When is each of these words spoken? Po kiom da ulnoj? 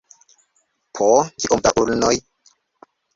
Po 0.99 1.09
kiom 1.43 1.61
da 1.67 1.73
ulnoj? 1.83 2.15